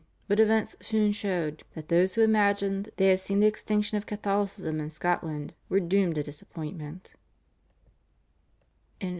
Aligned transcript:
But 0.27 0.39
events 0.39 0.75
soon 0.79 1.11
showed 1.11 1.61
that 1.75 1.89
those 1.89 2.15
who 2.15 2.21
imagined 2.21 2.89
they 2.97 3.09
had 3.09 3.19
seen 3.19 3.39
the 3.39 3.45
extinction 3.45 3.97
of 3.99 4.07
Catholicism 4.07 4.79
in 4.79 4.89
Scotland 4.89 5.53
were 5.69 5.79
doomed 5.79 6.15
to 6.15 6.23
disappointment. 6.23 7.13